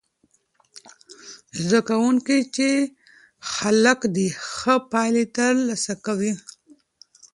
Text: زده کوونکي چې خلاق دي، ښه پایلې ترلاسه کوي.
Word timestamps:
زده 1.63 1.79
کوونکي 1.89 2.37
چې 2.55 2.69
خلاق 3.53 4.01
دي، 4.15 4.27
ښه 4.53 4.75
پایلې 4.91 5.25
ترلاسه 5.37 5.93
کوي. 6.05 6.33